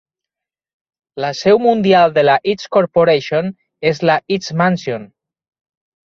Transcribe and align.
La 1.23 1.29
seu 1.39 1.59
mundial 1.65 2.15
de 2.15 2.23
la 2.25 2.37
X-Corporation 2.53 3.51
és 3.91 4.01
la 4.11 4.15
X-Mansion. 4.39 5.05